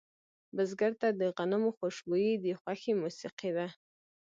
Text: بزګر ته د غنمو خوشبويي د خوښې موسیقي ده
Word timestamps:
بزګر 0.55 0.93
ته 1.01 1.07
د 1.19 1.21
غنمو 1.37 1.69
خوشبويي 1.77 2.33
د 2.45 2.45
خوښې 2.61 2.93
موسیقي 3.01 3.51
ده 3.57 3.67